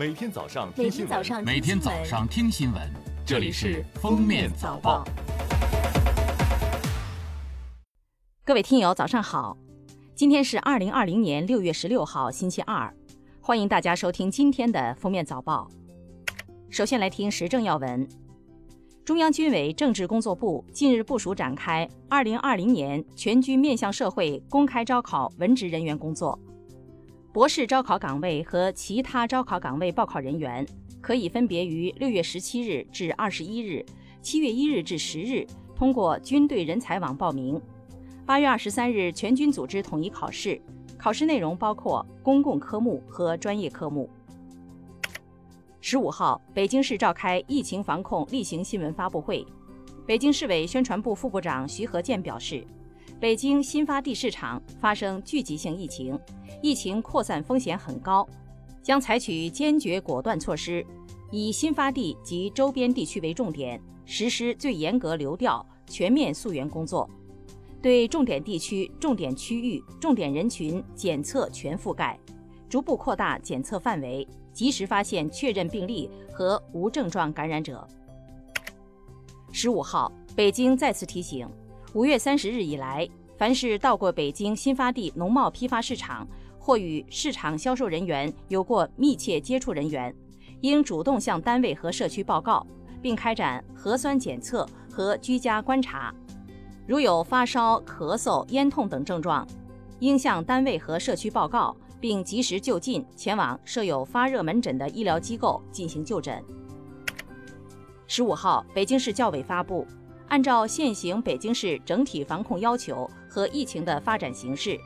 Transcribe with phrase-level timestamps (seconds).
[0.00, 2.80] 每天早上听新闻，每天早上听新闻，
[3.26, 5.04] 这里是《封面早报》。
[8.42, 9.58] 各位听友，早上好！
[10.14, 12.90] 今天是二零二零年六月十六号，星期二，
[13.42, 15.68] 欢迎大家收听今天的《封面早报》。
[16.70, 18.08] 首先来听时政要闻。
[19.04, 26.38] 中央军委政治工作部近日部署展开二零二零年全军面向社会公开招考文职人员工作。
[27.32, 30.66] 博士招考岗位和其他招考岗位报考人员，
[31.00, 33.86] 可以分别于六月十七日至二十一日、
[34.20, 35.46] 七月一日至十日
[35.76, 37.60] 通过军队人才网报名。
[38.26, 40.60] 八月二十三日，全军组织统一考试，
[40.98, 44.10] 考试内容包括公共科目和专业科目。
[45.80, 49.46] 十五号，北京市召开疫情防控例行新闻发布会。
[50.04, 52.66] 北京市委宣传部副部长徐和建表示，
[53.20, 56.18] 北京新发地市场发生聚集性疫情，
[56.62, 58.28] 疫情扩散风险很高，
[58.82, 60.84] 将采取坚决果断措施，
[61.30, 67.08] 以新发地及周边地区为重点，实施最严格流调、全面溯源工作，
[67.80, 72.18] 对重点地区、重点区域、重点人群检测全覆盖，
[72.68, 74.26] 逐步扩大检测范围。
[74.52, 77.86] 及时发现确认病例和无症状感染者。
[79.52, 81.48] 十五号，北京再次提醒：
[81.94, 86.26] 五月三十日以来，凡是到过北京新发地农贸批发市场
[86.60, 90.14] 或与市场销售人员有过密切接触人员，
[90.60, 92.64] 应主动向单位和社区报告，
[93.02, 96.14] 并开展核酸检测和居家观察。
[96.86, 99.44] 如有发烧、咳嗽、咽痛等症状，
[99.98, 101.74] 应向单位和社区报告。
[102.00, 106.42] 并及时就近前往设有发热门诊的医疗机构进行就诊。
[108.06, 109.86] 十五号，北京市教委发布，
[110.28, 114.80] 按照现行北京市整体防控要求和疫情的发展形势，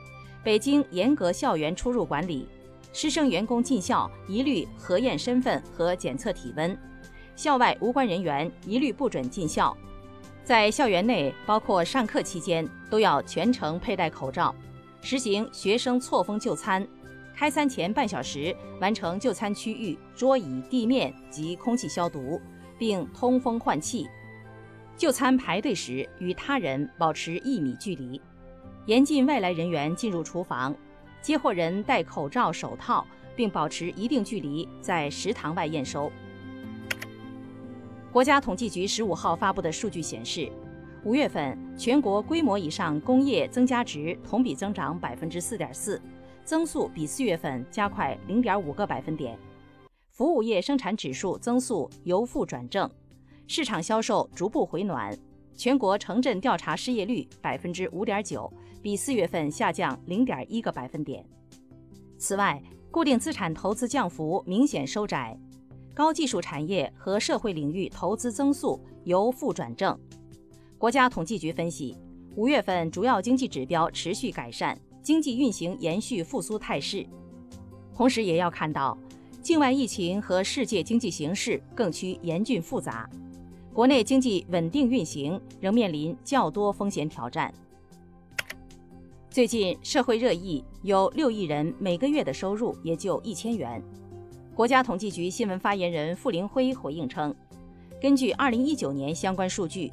[0.45, 2.47] 北京严格校园出入管理，
[2.93, 6.77] 师生员工进校一律核验身份和检测体温，
[7.35, 9.75] 校外无关人员一律不准进校，
[10.43, 14.53] 在校园内，包括上课期间，都要全程佩戴口罩，
[15.01, 16.87] 实行学生错峰就餐。
[17.35, 22.39] 开餐前半小时完成就餐区域桌椅、地面及空气消毒，
[22.77, 24.05] 并通风换气。
[24.95, 28.21] 就餐排队时与他人保持一米距离。
[28.85, 30.75] 严禁外来人员进入厨房。
[31.21, 36.11] 接货人戴口罩、手套，并保持一定距离在食堂外验收。
[38.11, 40.51] 国家统计局十五号发布的数据显示，
[41.03, 46.01] 五月份全国规模以上工业增加值同比增长百分之四点四。
[46.43, 49.35] 增速比四月份加快零点五个百分点，
[50.11, 52.87] 服务业生产指数增速由负转正，
[53.47, 55.17] 市场销售逐步回暖，
[55.57, 58.53] 全国城镇调查失业率百分之五点九，
[58.85, 61.25] 比四月份下降零点一个百分点。
[62.19, 65.35] 此外，固定资产投资降幅明显收窄，
[65.91, 69.99] 高技术产业和社会领域投资增速由负转正。
[70.77, 71.97] 国家统计局分析，
[72.35, 74.79] 五月份主要经济指标持续改善。
[75.01, 77.03] 经济运行延续复苏态势，
[77.91, 78.95] 同时也要看到，
[79.41, 83.09] 境外疫情和世界经济形势更趋严峻复杂，
[83.73, 87.51] 国内经济稳定运行仍面临较多风险挑战。
[89.35, 93.83] 最近社会热议，有六亿人每个月的收入也就一千元。
[94.55, 97.35] 国家统计局新闻发言人傅林辉回应称，
[98.01, 99.91] 根据二零一九年相关数据。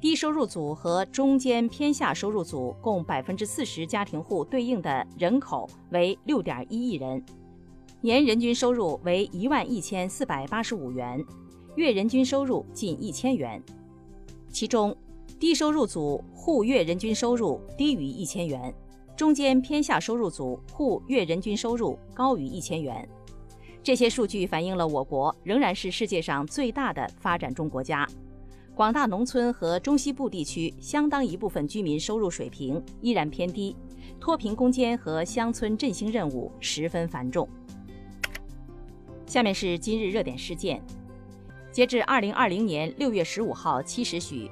[0.00, 7.22] 低收入组和中间偏下收入组共百分之四十家庭户对应的人口为六点一亿人，
[8.00, 11.22] 年人均收入为一万一千四百八十五元，
[11.76, 13.62] 月人均收入近一千元。
[14.50, 14.96] 其中，
[15.42, 18.72] 低收入组户月人均收入低于一千元，
[19.16, 23.08] 中间偏下收入组户月人均收入高于一千元。
[23.82, 28.08] 这些数据反映了我国仍然是世界上最大的发展中国家。
[28.72, 33.74] 广大农村和中西部地区相当一部分居民收入水平依然偏低，
[34.20, 37.48] 脱贫攻坚和乡村振兴任务十分繁重。
[39.26, 40.80] 下面是今日热点事件：
[41.72, 44.48] 截至二零二零年六月十五号七时许，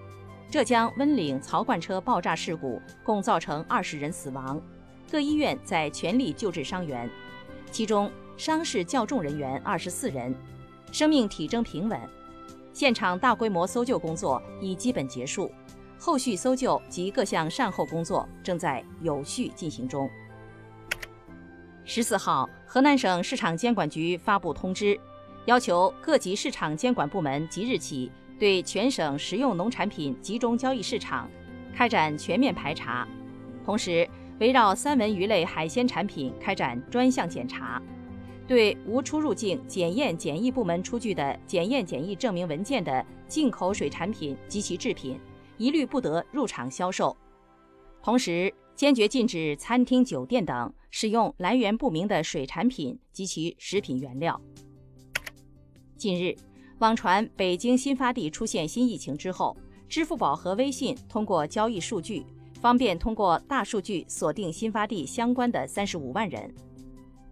[0.51, 4.61] 浙江温岭槽罐车爆炸事故共造成二十人死亡，
[5.09, 7.09] 各医院在全力救治伤员，
[7.71, 10.35] 其中伤势较重人员二十四人，
[10.91, 12.01] 生命体征平稳。
[12.73, 15.53] 现场大规模搜救工作已基本结束，
[15.97, 20.11] 后续搜救及各项善后工作正在有序进行中。
[21.85, 24.99] 十四号，河南省市场监管局发布通知，
[25.45, 28.11] 要求各级市场监管部门即日起
[28.41, 31.31] 对全省食用农产品集中交易市场
[31.75, 33.07] 开展全面排查，
[33.63, 34.09] 同时
[34.39, 37.81] 围绕三文鱼类海鲜产品开展专项检查。
[38.49, 45.21] 对无出入境检验检疫部门出具的检验检疫证明文件的进口水产品及其制品，
[45.59, 47.15] 一律不得入场销售。
[48.03, 54.41] 同时，坚决禁止餐厅、酒店等使用来源不明的水产品及其食品原料。
[55.97, 56.35] 近日，
[56.81, 59.55] 网传北京新发地出现新疫情之后，
[59.87, 62.25] 支付宝和微信通过交易数据，
[62.59, 66.51] 方便通过大数据锁定新发地相关的三十五万人。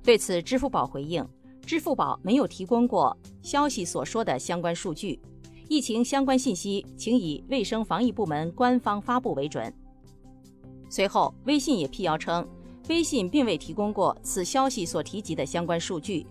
[0.02, 1.26] 对此，支付宝回应，
[1.64, 5.18] 支付宝没有提供过消息所说的相关数据，
[5.66, 9.72] 疫情相关信息请以卫生防疫部门官方发布为准。
[10.90, 12.46] 随后，微信也辟谣称，
[12.90, 16.26] 微信并未提供过此消息所提及的相关数据。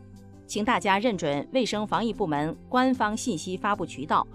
[0.48, 4.26] 请大家认准卫生防疫部门官方信息发布渠道。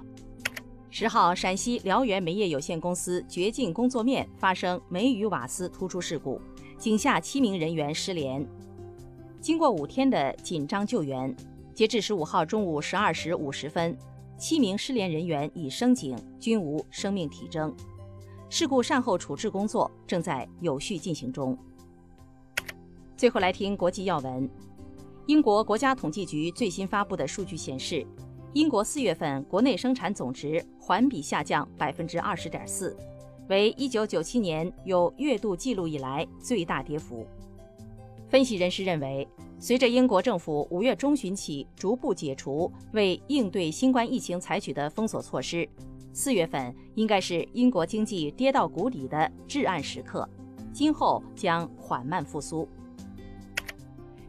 [0.91, 6.39] 十号，陕西辽源煤业有限公司掘进工作面发生煤与瓦斯突出事故，
[6.77, 8.47] 井下七名人员失联。
[9.41, 11.35] 经过五天的紧张救援，
[11.75, 13.97] 截至十五号中午十二时五十分，
[14.37, 17.75] 七名失联人员已升井，均无生命体征。
[18.51, 21.57] 事故善后处置工作正在有序进行中。
[23.17, 24.47] 最后来听国际要闻。
[25.27, 28.05] 英国国家统计局最新发布的数据显示，
[28.55, 32.97] 英国四月份国内生产总值环比下降百分之二十点四，
[33.49, 37.25] 为一九九七年有月度记录以来最大跌幅。
[38.29, 39.27] 分析人士认为，
[39.61, 45.69] 随着英国政府五月中旬起逐步解除为应对新冠疫情采取的封锁措施，
[46.13, 50.29] 四月份应该是英国经济跌到谷底的至暗时刻，
[50.73, 52.69] 今后将缓慢复苏。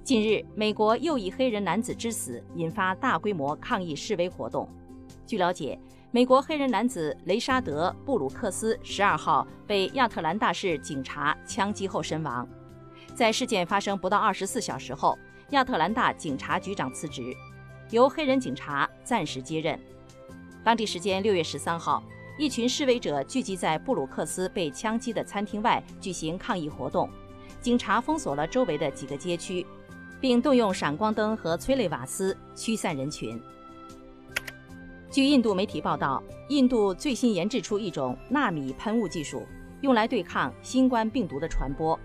[0.04, 4.68] 近日，美国又一黑人男子之死引发大规模抗议示威活动。
[5.26, 5.80] 据了解，
[6.12, 12.46] 美国黑人男子雷沙德·布鲁克斯十二号被亚特兰大市警察枪击后身亡。
[13.16, 15.18] 在事件发生不到二十四小时后，
[15.52, 17.34] 亚特兰大警察局长辞职，
[17.90, 19.80] 由黑人警察暂时接任。
[20.66, 22.04] 当地时间六月十三号，
[22.38, 27.10] 一群示威者聚集在布鲁克斯被枪击的餐厅外举行抗议活动，
[27.62, 29.66] 警察封锁了周围的几个街区。
[30.24, 33.38] 并动用闪光灯和催泪瓦斯驱散人群。
[35.12, 39.44] 据印度媒体报道，印度最新研制出一种纳米喷雾技术，
[39.82, 42.00] 用来对抗新冠病毒的传播。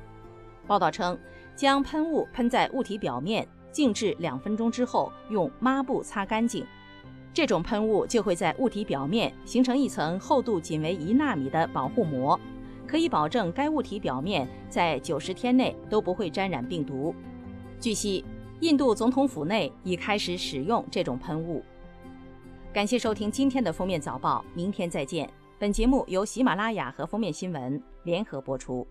[0.67, 1.17] 报道称，
[1.55, 6.67] 将喷雾喷在物体表面，静置两分钟之后，用抹布擦干净，
[7.33, 12.37] 这种喷雾就会在物体表面形成一层厚度仅为一纳米的保护膜，
[12.85, 17.15] 可以保证该物体表面在九十天内都不会沾染病毒。
[17.81, 18.25] 据悉，
[18.61, 21.63] 印度总统府内已开始使用这种喷雾。
[22.73, 25.29] 感谢收听今天的封面早报，明天再见。
[25.59, 28.87] 本节目由喜马拉雅和封面新闻联合播出。